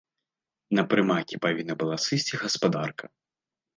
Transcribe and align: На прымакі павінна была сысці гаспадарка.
На 0.77 0.85
прымакі 0.93 1.39
павінна 1.45 1.73
была 1.83 1.97
сысці 2.07 2.43
гаспадарка. 2.45 3.05